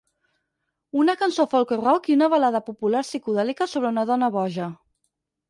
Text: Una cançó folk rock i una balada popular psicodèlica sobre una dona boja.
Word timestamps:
Una 1.01 1.13
cançó 1.19 1.45
folk 1.51 1.73
rock 1.81 2.09
i 2.13 2.15
una 2.19 2.31
balada 2.37 2.63
popular 2.71 3.03
psicodèlica 3.09 3.69
sobre 3.75 3.93
una 3.93 4.09
dona 4.15 4.33
boja. 4.41 4.73